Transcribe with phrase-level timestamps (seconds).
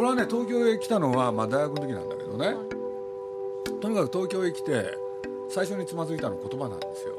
[0.00, 2.56] 俺はね東京へ来たのは、まあ、大学の時なんだけどね。
[3.82, 4.96] とにかく東京へ来て
[5.50, 7.16] 最初につまずいたのは言葉なんですよ。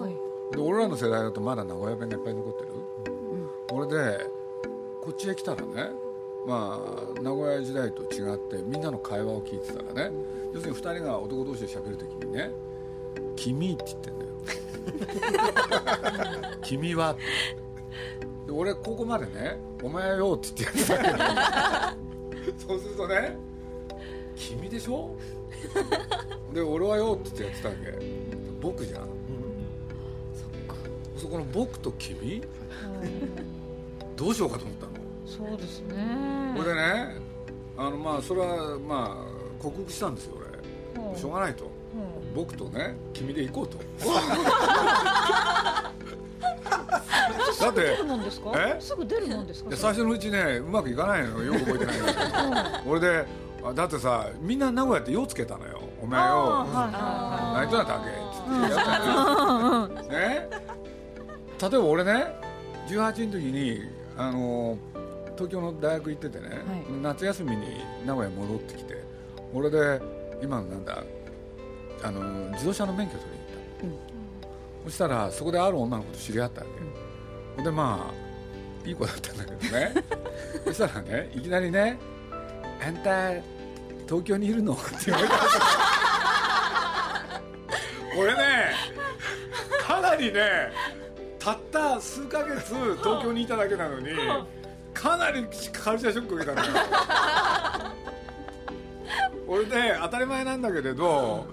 [0.00, 0.14] はい。
[0.54, 2.68] で俺らの世代だとまだ名古屋弁がいっぱい残ってる、
[3.72, 4.26] 俺で
[5.00, 5.90] こっちへ来たらね
[6.46, 6.80] ま
[7.16, 10.16] あ名古屋時代と違ってみんなの会話を聞いてたらね
[10.52, 12.50] 要するに2人が男同士で喋る時にね
[13.34, 14.30] 「君」って言ってんだよ
[16.62, 17.16] 「君は」
[18.46, 21.94] で俺ここまでね「お前よ」って言ってやってた。
[22.44, 23.36] けどそうするとね
[24.36, 25.16] 「君でしょ?」
[26.54, 28.06] で俺はよって言ってやってたわけ。
[28.60, 29.06] 僕じゃん。
[31.16, 32.42] そこの僕と君？
[34.16, 34.92] どうしようかと思ったの？
[35.48, 36.52] そうですね。
[36.56, 37.16] これでね
[37.76, 40.36] あのまあそれはまあ克服したんですよ
[40.96, 41.70] うん俺しょうがないと。
[42.34, 43.78] 僕とね君で行こうと
[47.62, 48.52] だって出るもんですか？
[48.56, 48.76] え？
[48.80, 49.70] すぐ出るもんですか？
[49.70, 53.26] で最初のうちねうまくいかないのよよく覚えてないんだけど俺で
[53.64, 56.34] あだってさみんな名古屋って「よ」つけたのよ「お前よ」
[56.72, 58.12] は泣いてなったわけっ
[59.98, 60.48] つってね？
[61.60, 62.34] 例えば俺ね
[62.88, 63.82] 18の時に
[64.16, 64.76] あの
[65.36, 66.48] 東京の大学行っててね、
[67.00, 69.02] 夏休みに名古屋に戻ってきて
[69.54, 70.00] 俺で
[70.42, 71.02] 今のなんだ
[72.02, 73.24] あの自動車の免許取
[73.82, 74.00] りに行っ
[74.84, 76.72] た、そしたらそこである女の子と知り合ったわけ、
[77.62, 79.94] でまあいい子だったんだけどね。
[80.66, 81.98] そしたらねいきなりね
[82.84, 83.30] 「あんた
[84.06, 85.34] 東京にいるの?」って言われた。
[88.18, 88.42] 俺ね
[89.80, 90.70] かなりね
[91.38, 94.08] たった数ヶ月東京にいただけなのに
[94.94, 96.72] かなりカルチャーショック受けたのよ。
[99.48, 101.46] 俺で当たり前なんだけれど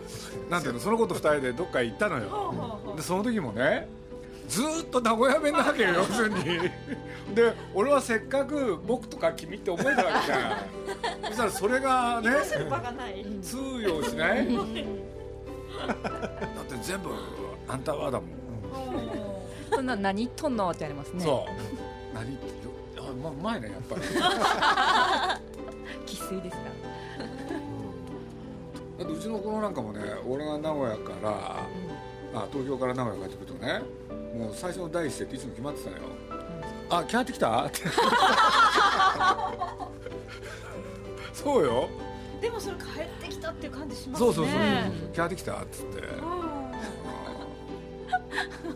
[0.50, 2.94] なんていうのその子と二人でどっか行ったのよ。
[2.96, 3.88] でその時もね
[4.50, 6.44] ずーっと名古屋弁なわけよ要するに。
[7.36, 11.28] で俺はせっかく僕とか君って覚えたわけじゃん。
[11.28, 12.32] そしたらそれがね
[12.70, 13.24] 場がない。
[13.42, 14.48] 通用しない？
[15.88, 17.10] だって全部
[17.68, 18.30] あんたはだもん、
[19.72, 19.86] そん。
[19.86, 21.24] な何言っとんのってありますね。
[21.24, 22.16] そう。
[22.16, 22.48] 何って
[22.98, 24.02] あまうまいねやっぱり。
[26.08, 26.64] 生粋ですか。
[28.98, 31.68] だってうちの子なんかもね俺が名古屋から、
[32.34, 33.82] あ東京から名古屋帰ってくるとね
[34.38, 36.04] もう最初の第一声っていつも決まってたのよ
[36.90, 37.82] 「あ帰ってきた?」って
[41.34, 41.90] そうよ。
[42.42, 44.28] でもそれ帰ってきたっていう感じしますね。
[44.28, 46.02] そうそうそうそう帰ってきたっつって。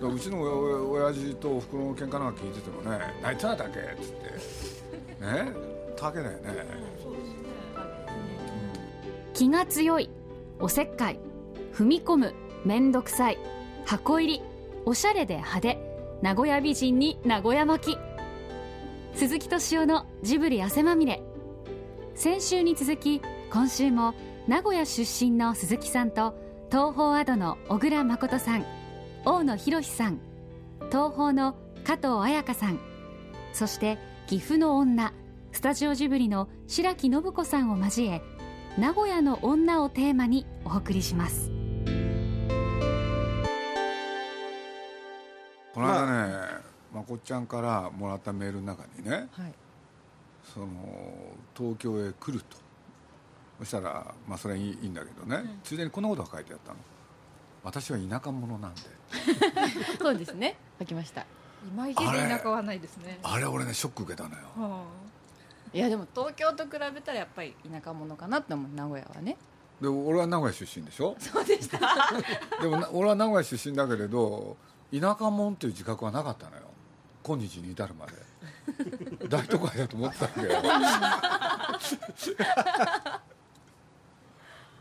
[0.05, 5.25] うちのお親父とおふくろの喧嘩なんか聞いててもね「泣いてないだけ」っつって。
[5.25, 5.53] ね？
[5.95, 6.65] 竹だよね。
[9.33, 10.09] 気が強い
[10.59, 11.19] おせっかい
[11.73, 12.33] 踏み込む
[12.65, 13.37] めんどくさい。
[13.85, 14.41] 箱入り。
[14.85, 15.77] おしゃれで派手。
[16.21, 17.97] 名古屋美人に名古屋巻き。
[19.15, 21.21] 鈴木敏夫のジブリ汗まみれ。
[22.15, 24.13] 先週に続き今週も
[24.47, 26.35] 名古屋出身の鈴木さんと
[26.69, 28.65] 東宝アドの小倉誠さん
[29.25, 30.19] 大野博さん
[30.91, 32.79] 東宝の加藤彩香さん
[33.51, 33.97] そして
[34.27, 35.13] 岐阜の女
[35.51, 38.21] スタジオジブリの白木信子さんを交え
[38.77, 41.62] 名古屋の女をテーマにお送りします。
[45.73, 46.37] この間ね、
[46.93, 49.53] まこっちゃんからもらったメールの中にねはい。
[50.53, 50.67] その
[51.57, 52.57] 東京へ来ると。
[53.59, 56.77] そしたら、まあ、それはいいんだけどね、ついでにこんなことが書いてあったの。
[57.63, 58.81] 私は田舎者なんで。
[59.99, 60.57] そうですね。
[60.79, 61.25] 書きました。
[61.65, 63.19] 今池で田舎はないですね。
[63.23, 64.83] あれ俺ねショック受けたのよ。
[65.73, 69.37] いやでも東京と比べたらやっぱり田舎者かなって思う名古屋はね。
[69.81, 71.15] で俺は名古屋出身でしょ？
[71.19, 71.79] そうでした。
[72.61, 74.57] でもな俺は名古屋出身だけれど
[74.99, 76.61] 田舎者っていう自覚はなかったのよ。
[77.23, 78.13] 今日に至るまで。
[79.27, 80.49] 大都会だと思ってたわけよ。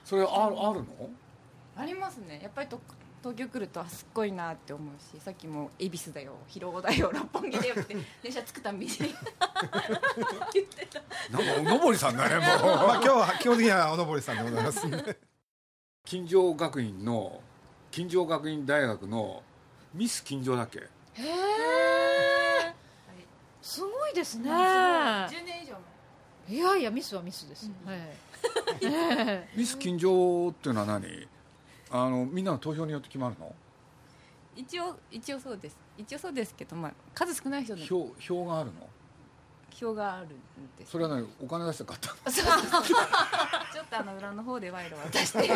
[0.04, 1.10] それあるあるの？
[1.76, 2.40] ありますね。
[2.42, 2.80] やっぱりと
[3.22, 8.92] 東京来るとあすっごいなって思うしさっきも恵比寿だよ広尾だよ六本木だよって 電車着くたんびに。
[8.96, 9.12] 言っ
[10.66, 11.00] てた
[11.31, 12.42] なんかおのぼりさんだねもう。
[12.76, 15.19] まあ今日は基本的にはおのぼりさんでございますんで。
[16.04, 17.40] 金城学院の
[17.92, 19.42] 金城学院大学の
[19.94, 20.78] ミス金城だっけ？
[20.80, 20.82] へ
[21.18, 22.74] え
[23.60, 24.50] すごいですね。
[24.50, 25.74] 10年以上
[26.48, 26.56] 前。
[26.56, 27.98] いやいやミスはミスです、はい。
[28.82, 31.28] え ミス金城っていうのは何？
[31.90, 33.54] あのみんなの投票によって決まるの？
[34.56, 35.76] 一応一応そうです。
[35.96, 38.88] 一応そうですけど、まあ、数少ない人の票票があるの？
[39.70, 40.28] 票があるん
[40.78, 40.90] です。
[40.92, 41.28] それは何？
[41.40, 42.08] お金出して買った？
[42.32, 42.44] ちょ
[43.82, 45.38] っとあの裏の方で賄賂渡して。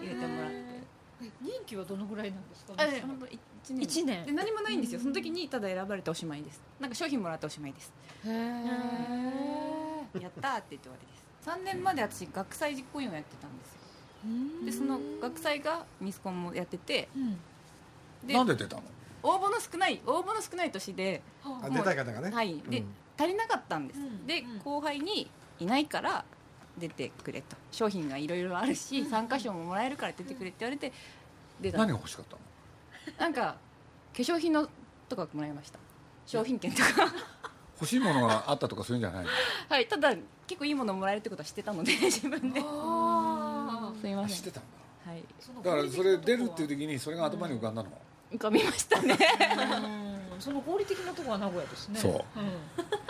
[0.00, 0.77] 入れてもらって
[1.20, 2.74] 任期はどのぐらいなんですか？
[2.76, 3.38] あで本当一
[3.70, 3.82] 年。
[3.82, 4.26] 一年。
[4.26, 5.00] で何もないんですよ。
[5.00, 6.62] その時にただ選ばれておしまいです。
[6.80, 7.92] なんか商品もらっておしまいです。
[8.26, 11.50] へえやったーって言って終わりです。
[11.50, 13.78] 3年まで私学祭実行委員をやってたんですよ。
[14.64, 17.08] でその学祭がミスコンもやってて
[18.24, 18.82] でなんで出たの？
[19.22, 22.30] 応募の少ない応募の少ない年であ出たい方がね。
[22.30, 22.62] はい。
[22.68, 22.86] で、うん。
[23.18, 24.26] 足りなかったんです、うん。
[24.26, 24.58] でうん。
[24.60, 26.24] 後輩にいないから
[26.78, 27.56] 出てくれと。
[27.70, 30.92] 商品がいろいろあるし、参加賞ももらえるから出てくれって言われて
[31.60, 31.78] 出た。
[31.78, 32.40] 何が欲しかったの？
[33.18, 33.56] なんか
[34.16, 34.68] 化粧品の
[35.08, 35.78] とかもらいました。
[36.26, 36.88] 商品券とか。
[37.80, 39.24] 欲しいものがあったとかそういうんじゃない？
[39.24, 39.30] の
[39.68, 40.12] はいただ
[40.46, 42.60] 結構いいものもらえるってことは知ってたので 自分で。
[42.64, 44.36] あすみません。
[44.36, 44.62] 知ってたん
[45.06, 45.24] だはい。
[45.64, 47.88] だからそれ出るっていう時にそれが頭に浮かんだの、
[48.32, 49.16] 浮かびましたね。
[50.40, 51.98] その合理的なところは名古屋ですね。
[52.00, 52.12] そう。
[52.12, 52.22] うん。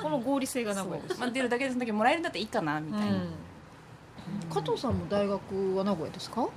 [0.03, 1.21] この合理性が名古屋です。
[1.21, 3.29] まあ、出るだけでその時もらえるんだったらいいかなみたいな、うん
[4.51, 6.49] 加藤さんも大学は名古屋ですか？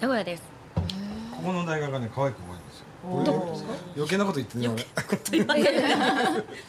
[0.00, 0.42] 名古屋です。
[1.34, 2.86] ここの大学がね可愛く多いんですよ。
[3.24, 3.72] どこですか？
[3.94, 4.84] 余計なこと言ってね俺。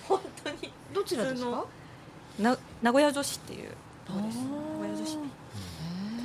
[0.08, 0.72] 本当に。
[0.94, 1.66] どちらですか？
[2.40, 3.70] な名古屋女子っていう
[4.06, 4.38] とこです？
[4.38, 4.44] 名
[4.80, 5.18] 古屋女子。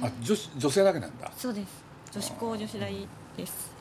[0.02, 1.32] あ女子女性だけなんだ。
[1.36, 1.82] そうです。
[2.12, 3.72] 女子高女子大です。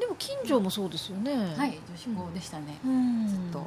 [0.00, 1.32] でも近所もそうですよね。
[1.56, 3.26] はい女子校でしたね、うん。
[3.28, 3.66] ずっと。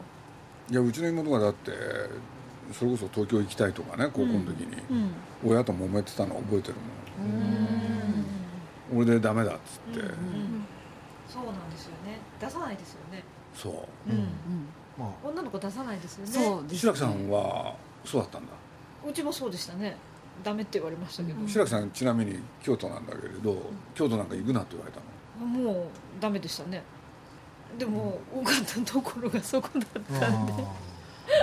[0.69, 1.71] いやうちの妹がだって
[2.73, 4.77] それこそ東京行きたいとかね高校の時に。
[4.89, 5.11] うん。
[5.43, 6.81] 親と揉めてたの覚えてるも
[8.97, 9.01] ん。
[9.01, 10.07] 俺でダメだっつって、
[11.27, 12.19] そうなんですよね。
[12.39, 13.23] 出さないですよね。
[13.53, 13.73] そう。
[14.09, 14.27] うん。
[14.99, 16.31] まあ女の子出さないですよね。
[16.31, 17.75] そうです白木さんは
[18.05, 18.51] そうだったんだ。
[19.07, 19.95] うちもそうでしたね。
[20.43, 23.57] ダメって言われましたけど、白木さんちなみに京都なんだけれど
[23.95, 24.99] 京都なんか行くなって言われた
[25.39, 25.45] の？
[25.45, 25.85] もう
[26.19, 26.83] ダメでしたね。
[27.77, 29.83] でも多かったところがそこだっ
[30.19, 30.53] たんで。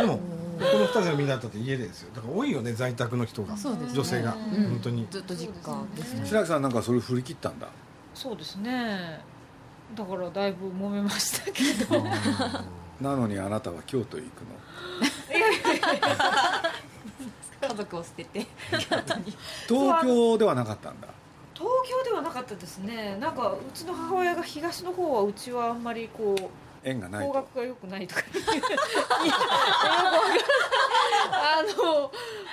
[0.01, 0.21] でも
[0.59, 2.11] この二つがみんなだったって家でですよ。
[2.15, 3.55] だから多いよね在宅の人が。
[3.55, 3.61] ね。
[3.95, 4.35] 女性が。
[4.35, 4.69] うん。
[4.71, 5.07] 本当に。
[5.11, 6.27] ずっと実家ですね。
[6.27, 7.69] 白木さんなんかそれ振り切ったんだ？
[8.15, 9.21] そうですね。
[9.95, 12.05] だからだいぶ揉めましたけど。
[13.01, 14.43] なのにあなたは京都へ行く
[17.61, 18.41] 家族を捨てて。
[18.41, 18.47] の
[19.69, 21.09] 東京ではなかったんだ。
[21.55, 23.17] 東京ではなかったですね。
[23.21, 26.43] なんかうちの母親が東の方はうちはあんまりこう
[26.83, 27.33] 縁がないと。
[27.33, 28.23] 方角が良くないとか。
[31.31, 32.11] あの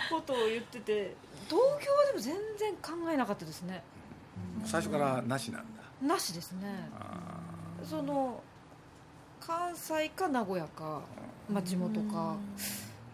[0.10, 1.16] ことを言ってて
[1.50, 3.84] 東京はでも全然考えなかったですね。
[4.66, 5.84] 最初からなしなんだ。
[6.02, 6.90] なしですね。
[7.00, 7.40] あ
[7.84, 8.42] その
[9.40, 11.02] 関西か名古屋か、
[11.50, 12.36] まあ、地元か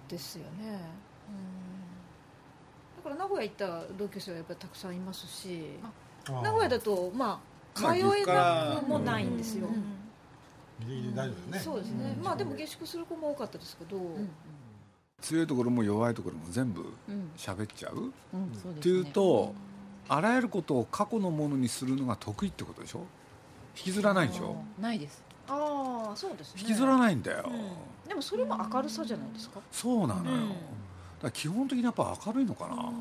[0.08, 0.80] ですよね。
[3.04, 5.80] だから名古屋行った同級生はやっぱりたくさんいますし
[6.28, 7.42] 名古屋だとま
[7.76, 9.68] あまあ通えなくもないんですよ、
[10.88, 11.60] ギリギリ大丈夫ですね。
[11.60, 13.98] そうですね、まあでも下宿する子も多かったですけど、
[15.22, 19.54] 強いところも弱いところも全部うん、喋っちゃう、っていうと
[20.10, 23.06] あらゆることを過去のものにするのが得意ってことでしょ？
[23.78, 24.56] 引きずらないでしょ？
[24.80, 25.24] ないです。
[25.48, 26.62] ああそうですね。
[26.62, 28.10] 引きずらないんだよ、うん。
[28.10, 30.52] でもそれも明るさじゃないですか、そうなのよ、うん。
[31.22, 32.92] だ基本的にやっぱ明るいのかな、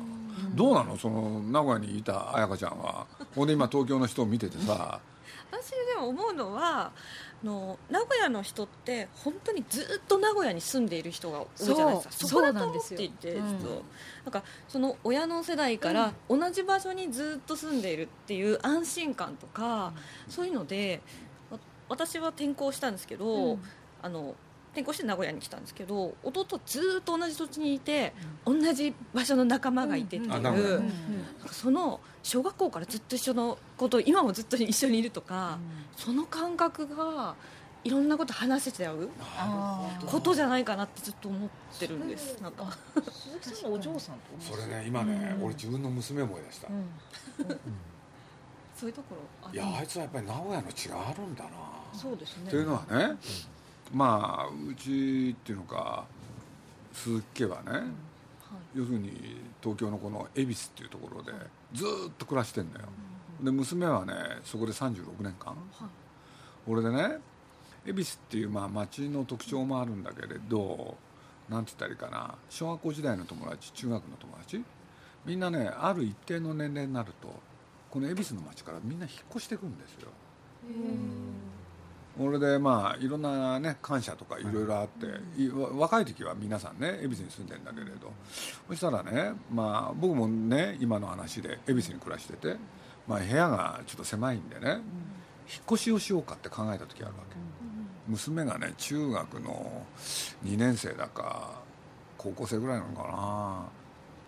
[0.55, 0.97] どうなの？
[0.97, 3.05] その名古屋にいた彩香ちゃんは。
[3.35, 4.99] ほんで今東京の人を見ててさ。
[5.51, 6.91] 私でも思うのはあ
[7.43, 12.13] の名古屋の人って本当にずっと名古屋に住んでいる人が多いじゃないですか。
[12.13, 12.29] そう。
[12.29, 12.99] そこだとそうなんですよ。
[13.01, 13.83] 思っていて、うんちょっと。
[14.25, 19.93] なんかその親の世代から同じ場所にずっと住んでいるっていう安心感とか、
[20.29, 21.01] そういうので
[21.51, 21.59] わ
[21.89, 23.57] 私は転校したんですけど、
[24.01, 24.35] あの
[24.71, 28.13] 転校して名古屋に来たんですけど弟はずっと同じ土地にいて、
[28.45, 30.83] 同じ場所の仲間がいてっていう、
[31.51, 35.59] その小学校からずっと一緒のこと今もずっと一緒にいるとか、
[35.97, 37.35] その感覚が
[37.83, 39.09] いろんなこと話せちゃう
[40.05, 41.49] ことじゃないかなってずっと思っ
[41.79, 42.39] てるんです。
[42.41, 42.77] なんか。
[43.11, 46.67] 鈴木さんのお嬢さんとそれね今ね、俺自分の娘思い出した、
[48.77, 51.49] そういうところあいやあいつはやっぱり名古屋の血があるんだな。
[51.93, 52.49] そうですね。
[52.49, 53.17] というのはね、
[53.93, 56.05] まあうちっていうのか
[56.93, 57.83] 鈴木家はね、
[58.75, 61.31] 要するに東京のこの恵比寿っていうところで
[61.73, 62.87] ずーっと暮らしてんだよ、
[63.41, 65.55] で娘はねそこで36年間、
[66.67, 67.17] 俺でね
[67.85, 70.97] 恵比寿っていうまあ町の特徴もあるんだけれど
[71.49, 72.35] なんて言ったらいいかな。
[72.49, 74.63] 小学校時代の友達中学の友達。
[75.25, 77.27] みんなねある一定の年齢になると
[77.91, 80.09] この恵比寿の町からみんな引っ越してくんですよ
[82.23, 85.07] 俺でまあいろんなね感謝とかいろいろあって、
[85.73, 88.11] 若い時は皆さんね恵比寿に住んでんだけれど
[88.67, 92.55] そしたらねまあ僕もね今の話で恵比寿に暮らしてて、
[93.07, 94.79] まあ、部屋がちょっと狭いんでね、引っ
[95.73, 97.35] 越しをしようかって考えた時あるわけ、
[98.07, 99.83] 娘がね中学の
[100.45, 101.61] 2年生だか
[102.17, 103.03] 高校生ぐらいなのか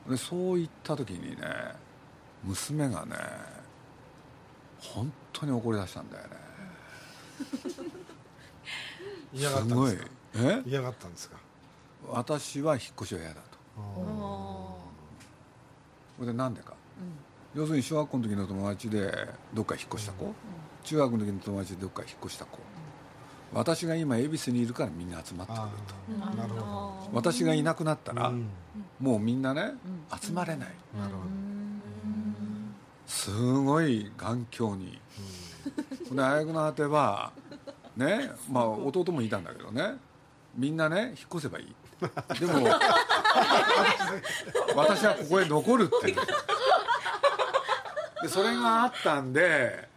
[0.08, 0.12] な。
[0.12, 1.48] でそういった時にね
[2.44, 3.16] 娘がね
[4.80, 6.32] 本当に怒り出したんだよね
[9.34, 10.12] 嫌がっすごいたんですか？
[10.36, 10.64] え？
[10.70, 11.38] 嫌がったんですか？
[12.10, 13.42] 私は引っ越しは嫌だと。
[16.18, 16.74] それでなんでか、
[17.56, 20.34] 要するに小学校の時の友達でどっか引っ越した子、
[20.84, 22.60] 中学の時の友達でどっか引っ越した子。
[23.54, 25.62] 私が今恵比寿にいるからみんな集まってくる
[26.32, 26.36] と。
[26.38, 27.10] なるほど。
[27.14, 28.48] 私がいなくなったら、うん。
[29.00, 29.74] もうみんなね、
[30.22, 30.70] 集まれない。
[30.98, 31.22] なるほ
[33.08, 35.00] すごい頑強に、
[36.14, 37.32] で大学の果ては
[37.98, 39.96] ねまあ弟もいたんだけどね。
[40.56, 41.76] みんなね引っ越せばいい。
[42.40, 42.68] でも
[44.76, 46.12] 私はここへ残るって
[48.22, 49.88] でそれがあったんで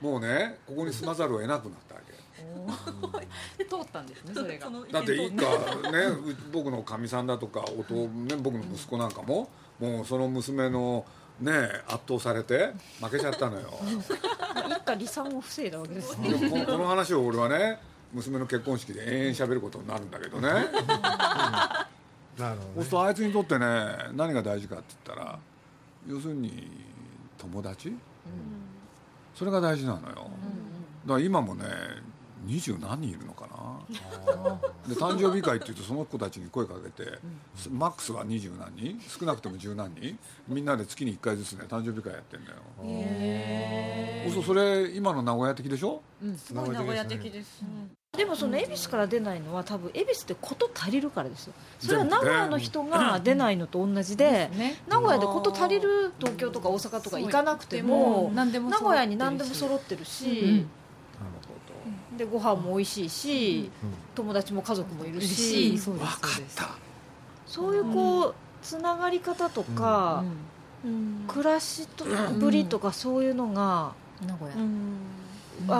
[0.00, 2.10] もうねここに住まざるを得なくなったわけ。
[3.64, 4.70] 通ったんですねそれが。
[4.90, 9.48] だって一家ねう僕のかみさんだとか弟、ね、僕の息子なんかも
[9.78, 11.04] もうその娘の
[11.40, 11.52] ね
[11.86, 13.70] 圧倒されて負けちゃったのよ
[14.94, 16.32] 離散を防いだわけですね。
[16.50, 17.78] この この話を俺はね
[18.12, 20.48] 娘の結婚式で延々喋ることになるんだけどね。
[20.48, 20.66] どなる
[22.36, 22.56] ほどね。
[22.76, 23.66] そうするとあいつにとってね
[24.14, 25.38] 何が大事かって言ったら
[26.06, 26.70] 要するに
[27.38, 27.96] 友達、
[29.34, 30.14] それが大事なのよ、
[31.06, 31.64] だから今もね
[32.44, 34.58] 二十何人いるのかな？
[34.88, 37.18] で誕生日会っていうとその子たちに声かけて、
[37.70, 39.00] マックスは二十何人？
[39.06, 40.18] 少なくても十何人？
[40.48, 42.56] みんなで月に1回ずつね誕生日会やってんだよ。
[44.32, 46.02] そうそれ今の名古屋的でしょ？
[46.36, 47.62] すごい名古屋的です、
[48.16, 51.52] でもその恵比寿から出ないのは多分恵比寿って事足りるからですよ。
[51.78, 54.76] それは名古屋の人が出ないのと同じでね。
[54.88, 60.66] 名古屋で事足りる東京とか大阪とか行かなくても名古屋に何でも揃ってるし、
[62.20, 63.70] でご飯も美味しいし、
[64.14, 66.18] 友達も家族もいるし、そう分かっ
[66.54, 66.68] た。
[67.46, 70.22] そういうこうつながり方とか、
[71.26, 72.04] 暮らしと
[72.38, 73.94] ぶりとかそういうのが、
[74.26, 74.56] 名古屋。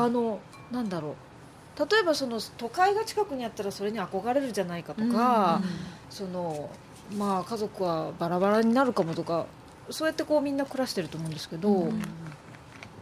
[0.03, 0.41] あの
[0.73, 1.15] なんだろう。
[1.79, 5.61] 例えばその都会が近くにあったらそれに憧れるじゃないかとか、
[6.09, 6.71] その
[7.19, 9.45] まあ家族はバラバラになるかもとか
[9.91, 11.93] そうやってこうみんな暮らしてると思うんですけど、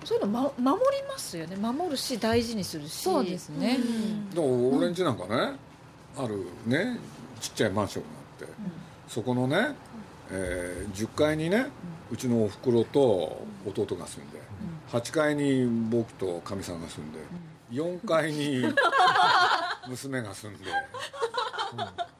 [0.08, 1.54] そういうの、ま、守りますよね。
[1.56, 2.92] 守るし大事にするし。
[2.92, 3.76] そうですね。
[3.78, 4.30] うん。
[4.30, 5.52] だから俺ん家なんかね、
[6.16, 6.98] あるね
[7.42, 8.08] ちっちゃいマンションが
[8.40, 8.54] あって、
[9.06, 9.76] そこのね、
[10.30, 11.66] えー10階にね
[12.10, 14.40] うちのおふくろと弟が住んで、
[14.90, 17.18] 8階に僕とかみさんが住んで、
[17.70, 18.64] 4階に
[19.88, 20.64] 娘が住んで、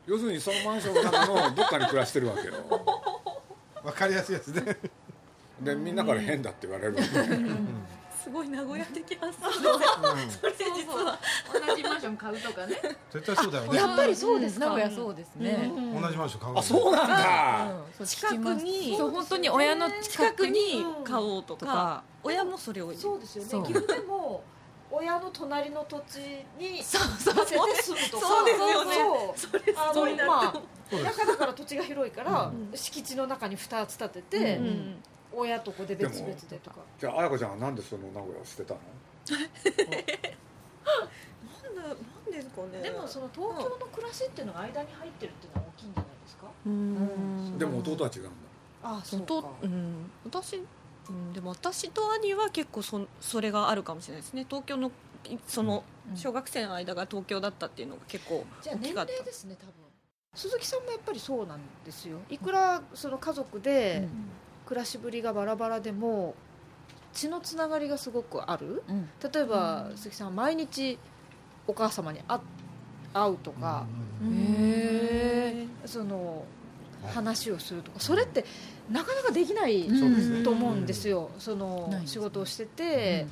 [0.07, 2.55] 要するにそのマンションの中のどっかに暮らしてるわけよ。
[3.83, 4.77] わかりやすいやつね
[5.61, 6.97] でみんなから変だって言われる
[8.23, 9.49] すごい名古屋的発想。
[9.49, 9.53] 同
[11.77, 12.77] じマンション買うとかね。
[13.11, 13.79] 絶対そうだよね。
[13.79, 14.67] やっぱりそうですか。
[14.67, 23.49] 名古屋そうですね、同じマンション買うあそうなんだ、そう近くにそう本当に親の近くに買おうとか親もそれをそうですよね。
[23.51, 23.63] そう。
[23.65, 24.43] 岐阜でも
[24.91, 28.27] 親の隣の土地にそうそう建てて住むとか。
[28.27, 28.95] そうですよね。
[29.37, 30.53] そうあそうになるのまあ
[30.91, 35.03] 田舎だから土地が広いから、敷地の中に2つ建てて、うん
[35.39, 36.77] 親と子で別々でとか。
[36.99, 38.81] じゃあ彩子ちゃんはなんでその名古屋を捨てたの？
[41.65, 41.95] なんだなん
[42.31, 42.83] ですかね。
[42.83, 47.59] でもその東京の暮らしっていうのが間に入ってるっていうのは大きいんじゃないですか、うん。
[47.59, 48.31] でも弟は違うんだ。
[48.83, 50.11] ああそとうん。
[50.25, 54.45] 私うんでも私と兄は結構そそれがあるかもしれないですね。
[54.49, 54.91] 東京の
[55.25, 59.13] いその小学生の間が東京だったっていうのが結構じゃあ年大きかった。
[59.13, 59.73] 齢ですね多分。
[60.35, 62.19] 鈴木さんもやっぱりそうなんですよ。
[62.29, 64.07] いくらその家族で
[64.69, 66.35] 暮らしぶりがバラバラでも
[67.15, 68.83] 血のつながりがすごくある。
[68.87, 69.09] うん。
[69.33, 70.99] 例えば鈴木さんは毎日
[71.67, 72.39] お母様に会
[73.15, 73.87] 会うとか、
[74.23, 76.45] へその
[77.07, 77.99] 話をするとか。
[77.99, 78.45] それって
[78.91, 79.89] なかなかできない
[80.45, 83.27] と思うんですよ、その仕事をしてて、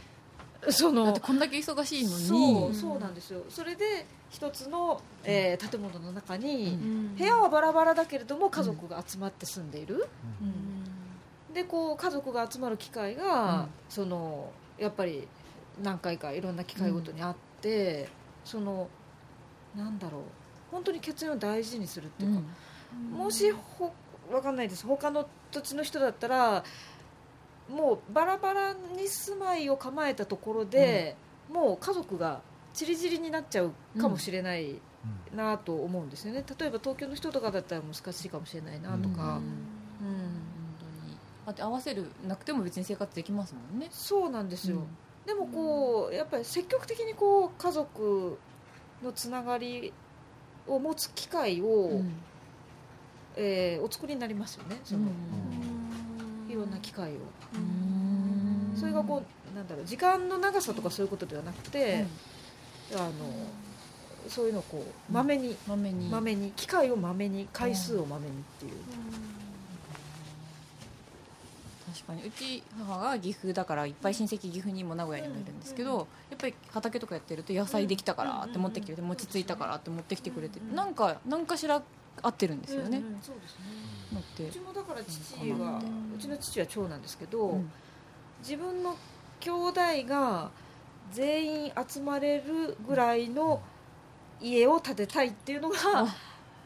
[0.70, 2.24] そのだってこんだけ忙しいのに。
[2.24, 3.42] そうそうなんですよ。
[3.50, 6.78] それで一つの、えー建物の中に、
[7.18, 10.08] 部屋はバラバラだけれども家族が集まって住んでいる、
[11.56, 13.68] でこう家族が集まる機会が、うん。
[13.88, 15.26] そのやっぱり
[15.82, 18.08] 何回かいろんな機会ごとにあって、
[18.44, 18.88] その
[19.74, 20.22] なんだろう
[20.70, 22.40] 本当に血縁を大事にするっていうか、
[23.10, 23.92] もしほ
[24.30, 24.86] わかんないです。
[24.86, 26.62] 他の土地の人だったら
[27.68, 31.16] もうバラバラに住まいを構えたところで、
[31.50, 32.40] もう家族が
[32.74, 34.80] 散り散りになっちゃうかもしれない
[35.34, 36.44] なと思うんですよね。
[36.58, 39.40] 例えば東京の人とかだったら難しいかもしれないなとか、
[41.46, 43.88] 当て合わせるなくても別に生活できますもんね。
[43.90, 44.82] そうなんですよ、
[45.24, 48.38] でもこうやっぱり積極的にこう家族
[49.02, 49.92] のつながり
[50.66, 52.12] を持つ機会を、うん。
[53.38, 55.10] えーお作りになりますよねその、
[56.48, 57.14] いろんな機会を、
[57.54, 58.74] うん。
[58.74, 59.22] それがこ
[59.52, 62.06] うなんだろう時間の長さとかそういうことではなくて、
[62.94, 63.12] あの
[64.26, 66.08] そういうのをこうまめにまめに。
[66.08, 68.72] まめに機械をまめに回数をまめにっていう、
[71.96, 72.28] 確かに。
[72.28, 81.82] うち母が岐阜だからいっぱい親戚岐阜にも名古屋にもいるんですけど、やっぱり畑とかやってると野菜できたからって持ってきてくれて餅ついたからって持ってきてくれてなんか何かしら
[82.22, 83.64] 合ってるんですよね、うんうんそうですね。
[84.12, 84.44] のって。
[84.44, 85.82] うちもだから父は
[86.14, 87.70] うちの父は長男ですけど、うん。
[88.40, 88.96] 自分の
[89.40, 90.50] 兄弟が
[91.12, 93.62] 全員集まれるぐらいの
[94.40, 95.76] 家を建てたいっていうのが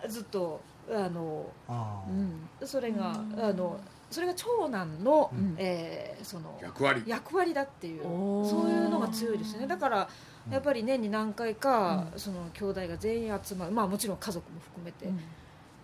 [0.09, 0.61] ずっと
[0.91, 2.67] あのあうん。
[2.67, 5.55] それがあのそれが長男の、うん。
[5.59, 7.02] えーその役割。
[7.07, 9.67] 役割だっていうそういうのが強いですよね。
[9.67, 10.09] だから
[10.47, 10.52] うん。
[10.52, 12.19] やっぱり年に何回か、うん。
[12.19, 13.73] その兄弟が全員集まる。
[13.73, 15.21] まあもちろん家族も含めて、うん。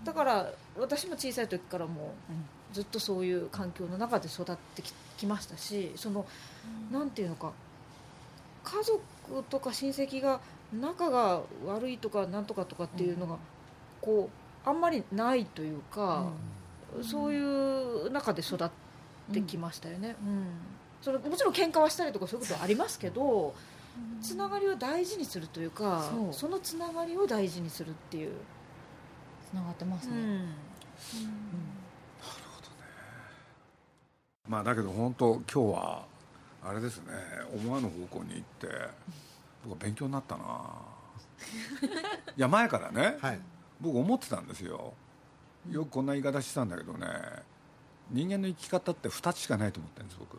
[0.05, 2.45] だから私も小さい時からもううん。
[2.73, 6.27] ずっとそういう環境の中で育ってききましたしその、
[6.93, 7.53] なんていうのか
[8.65, 9.01] 家族
[9.49, 10.41] とか親戚が
[10.79, 13.37] 仲が悪いとかなんとかとかっていうのが、
[14.01, 14.29] こ
[14.67, 16.27] うあんまりないというか、
[17.03, 18.71] そういう中で育っ
[19.33, 20.47] てきましたよね、うん。
[21.03, 23.55] そのもちろん喧嘩はしたりとかそういうことはありますけど、
[24.21, 26.33] つながりを大事にするというかそう。
[26.33, 28.33] そのつながりを大事にするっていう、
[29.51, 30.49] つながってますね、うん。
[34.49, 36.05] まあだけど本当今日は
[36.65, 37.13] あれですね。
[37.55, 38.69] 思わぬ方向に行って
[39.65, 40.45] 僕は勉強になったな。
[42.37, 43.41] いや前からねはい。
[43.81, 44.95] 僕思ってたんですよ
[45.71, 47.07] よくこんな言い方してたんだけどね。
[48.11, 50.39] 人間の生き方って2つしかないと思ってるんです僕。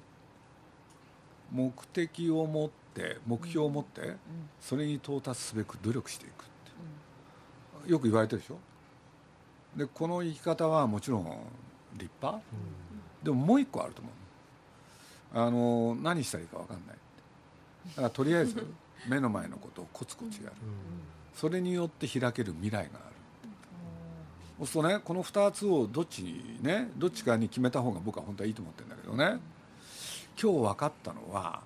[1.52, 4.16] 目的を持って目標を持って
[4.60, 6.46] それに到達すべく努力していくっ
[7.86, 8.58] てよく言われてるでしょ？
[9.78, 11.24] でこの生き方はもちろん
[11.98, 12.44] 立派。
[13.24, 14.14] でももう一個あると思う
[15.40, 16.98] あの何したらいいか分かんない
[17.90, 18.66] だからとりあえず
[19.08, 20.56] 目の前のことをコツコツやる。
[21.36, 23.07] それによって開ける未来がある
[24.58, 29.40] そうするとねこの2つをどっちにねどっちかに決めた方が僕は本当はいいと思ってるんだけどね。
[30.40, 31.62] 今日分かったのは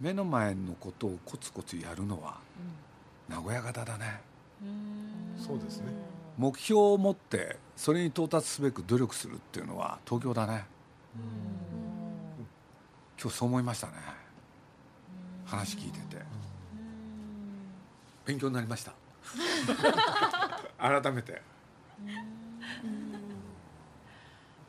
[0.00, 2.38] 目の前のことをコツコツやるのは
[3.28, 4.20] 名古屋型だね。
[5.38, 5.86] そうですね。
[6.36, 10.64] 目標を持ってそれに到達すべく努力するっていうのは東京だね。
[13.20, 13.92] 今日そう思いましたね。
[15.46, 16.16] 話聞いてて。
[18.24, 18.92] 勉強になりました。
[20.78, 21.42] 改めて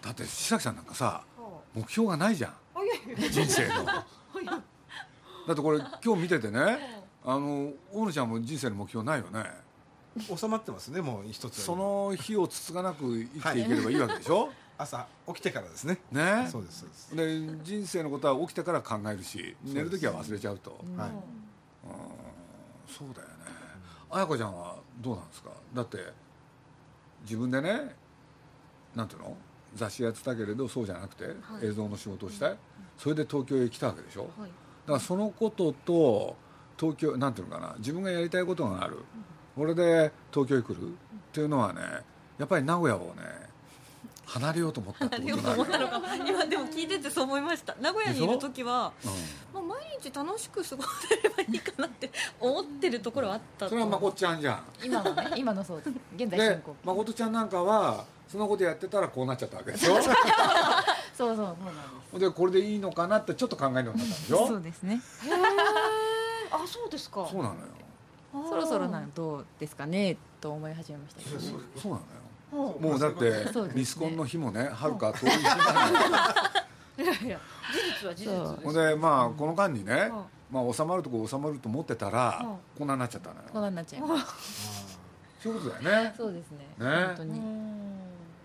[0.01, 1.23] だって白木さんなんかさ
[1.73, 2.53] 目標がないじゃん。
[3.29, 3.85] 人生の。
[3.85, 4.05] だ
[5.53, 9.45] ってこれ今日見ててねあの大野ちゃんも人生の目標ないよね。
[10.35, 13.93] 収まってますねもう一つその日をつつがなく生きていければい。
[13.93, 15.99] いわけでしょ、朝起きてからですね。
[16.11, 16.47] ね。
[16.51, 17.15] そうですそうです。
[17.15, 20.71] で人生のことは起きてから考えるし寝る時は忘れちゃうと。
[20.97, 21.09] はい。
[22.87, 23.33] そうだよね。
[24.09, 25.51] 綾子ちゃんはどうなんですか？
[25.73, 25.97] だって
[27.23, 27.95] 自分でね
[28.95, 29.37] なんていうの？
[29.73, 31.23] 雑誌やってたけれどそうじゃなくて、
[31.63, 32.57] 映像の仕事をしたい、
[32.97, 36.35] それで東京へ来たわけでしょ、だからそのことと
[36.77, 37.75] 東京なんていうのかな？
[37.77, 38.97] 自分がやりたいことがある、
[39.55, 40.89] これで東京へ来る？
[40.89, 40.93] っ
[41.31, 41.81] ていうのはね
[42.37, 43.21] やっぱり名古屋をね
[44.25, 46.01] 離れようと思ったってことなんだよ思ったのか。
[46.25, 47.75] 今でも聞いててそう思いました。
[47.81, 49.67] 名古屋にいる時は、うん。
[49.67, 54.63] まあ、毎日楽しく過ごせればいいかなって思ってるところはあったそれはまこっちゃんじゃん。
[54.83, 55.89] 今のね今のそうです。
[56.15, 56.75] 現在進で行。
[56.83, 59.95] まことちゃんなんかはそのことやってたらこうなっちゃったわけでしょ？
[60.01, 60.15] そうそう
[61.17, 61.55] そうなん
[62.13, 64.47] ででこれでいいのかなってちょっと考えるようになったんでしょ？
[64.47, 64.93] そうですね。
[64.95, 64.99] へえ
[66.51, 67.27] あそうですか。
[67.29, 67.61] そうなのよ。
[68.49, 71.41] そろそろなんどうですかねと思い始めましたけどね。
[71.75, 72.07] そうなのよ。
[72.20, 72.20] ほ
[72.51, 75.53] もうだってミスコンの日もねはるか遠い日な
[77.01, 77.39] いやいや
[77.71, 80.23] 事実は事実ほんでまあこの間にねうん。
[80.51, 82.55] まあ収まるとこ収まると思ってたらうん。
[82.77, 83.41] こんなになっちゃったのよ。
[83.51, 84.99] こんなになっちゃいます。
[85.41, 86.13] そういうことだよね。
[86.17, 86.65] そうですね。
[86.77, 87.39] 本当に。
[87.39, 87.91] ん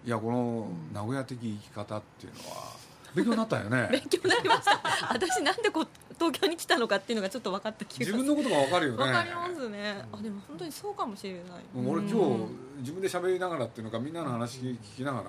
[0.04, 2.76] いやこの名古屋的生き方っていうのは
[3.12, 3.88] 勉強になったよね。
[3.90, 4.80] 勉強になりました。
[5.12, 8.98] 私なんでこう東京に来たのかっていうのがちょっと分かった気が自分のことが分かるよね。
[8.98, 10.04] 分かりますね。
[10.12, 11.42] あでも本当にそうかもしれない。
[11.74, 15.22] もう俺今日自分で喋りながらっていうのかみんなの話聞きなが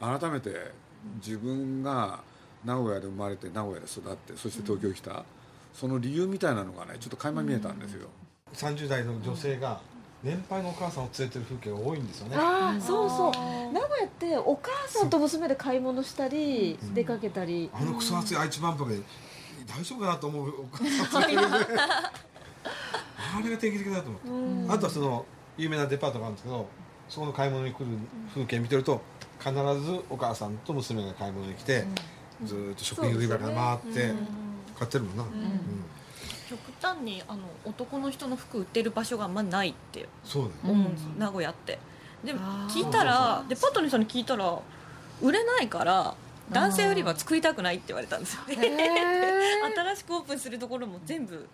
[0.00, 0.72] らね改めて
[1.16, 2.20] 自分が
[2.64, 5.24] 名古屋で生まれて名古屋で育ってそして東京に来た、
[5.72, 8.08] その理由みたいなのがねちょっと垣間見えたんですよ、
[8.52, 9.80] 30代の女性が
[10.22, 12.36] 年配のお母さんを連れてる風景が多いんですよね。
[12.36, 13.32] ああそうそう。
[13.72, 16.94] 名古屋ってお母さんと娘で買い物したりうん。
[16.94, 17.70] 出かけたり。
[17.72, 18.98] あのクソ暑い愛知万博で
[19.66, 20.54] 大丈夫かなと思う。
[23.32, 24.28] あれが定期的だと思う。
[24.28, 25.24] うんあとはその
[25.56, 26.66] 有名なデパートがあるんですけど
[27.08, 27.86] そこの買い物に来る
[28.32, 29.02] 風景見てると
[29.38, 31.84] 必ずお母さんと娘が買い物に来て、
[32.44, 34.12] ずーっとショッピング売り場から回って、
[34.78, 35.30] 買ってるもんな、うん。
[36.48, 41.78] 極端にあの男の人の服売ってる場所があんまないってそうだ思うんです、名古屋って。
[42.24, 44.58] で聞いたらでパットニーさんに聞いたら
[45.22, 46.14] 売れないから
[46.52, 48.56] 男性売り場作りたくないって言われたんですよ、ね、
[49.74, 51.46] 新しくオープンするところも全部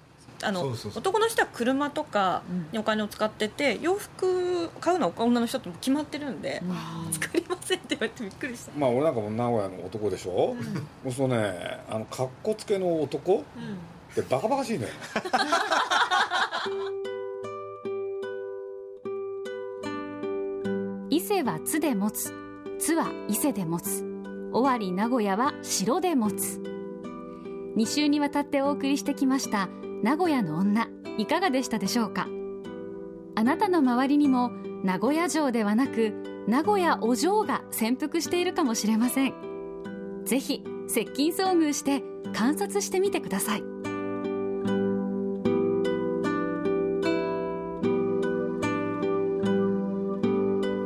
[0.42, 6.62] あの男の人は車とかにお金を使ってて、洋服買うのは女の人って決まってるんで、
[7.11, 8.72] 作りませんって言われてびっくりした。
[8.76, 13.42] まあ俺なんかも名古屋の男でしょ、うん、もうそうねあのかっこつけの男、っ
[14.14, 14.88] てバカバカしいね
[21.09, 22.46] 伊勢は津で持つ。
[22.78, 24.15] 津は伊勢で持つ
[24.57, 26.62] 尾張名古屋は城で持つ。
[27.77, 29.69] 2週にわたってお送りしてきました
[30.03, 30.88] 名古屋の女
[31.19, 32.27] いかがでしたでしょうか？
[33.35, 34.51] あなたの周りにも
[34.83, 39.35] 名古屋城ではなく名古屋お嬢が潜伏しているかもしれません。
[40.25, 43.62] ぜひ接近遭遇して観察してみてください。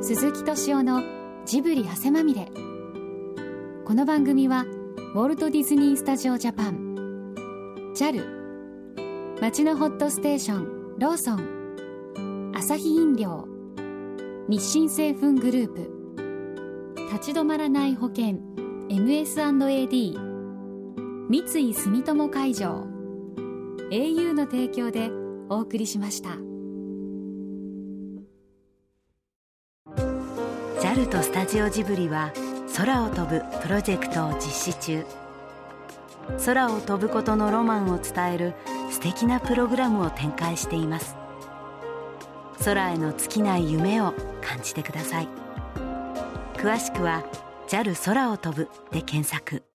[0.03, 1.05] 鈴木敏夫の
[1.47, 2.51] ジブリ汗まみれ。
[3.91, 4.67] この番組は
[5.17, 7.35] ウォルト・ディズニー・スタジオ・ジャパン。
[7.97, 8.23] JAL
[9.41, 12.53] 町のホットステーションローソン。
[12.55, 13.49] アサヒ飲料。
[14.49, 15.91] 日清製粉グループ。
[17.13, 18.39] 立ち止まらない保険。
[18.91, 20.15] MS&AD
[21.29, 22.87] 三井住友海上。
[23.91, 25.11] au の提供で
[25.49, 26.37] お送りしました。
[30.81, 32.33] JAL とスタジオジブリは
[32.77, 35.05] 空を飛ぶプロジェクトを実施中。
[36.45, 38.55] 空を飛ぶことのロマンを伝える
[38.91, 41.17] 素敵なプログラムを展開しています。
[42.65, 45.29] 空への尽きない夢を感じてください。
[46.55, 47.25] 詳しくは
[47.69, 49.70] JAL 空を飛ぶで検索。